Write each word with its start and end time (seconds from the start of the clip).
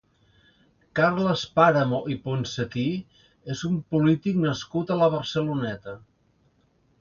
Carles 0.99 1.43
Pàramo 1.59 1.99
i 2.13 2.17
Ponsetí 2.23 2.85
és 3.57 3.61
un 3.69 3.77
polític 3.97 4.41
nascut 4.47 4.95
a 4.97 4.99
la 5.03 5.11
Barceloneta. 5.19 5.97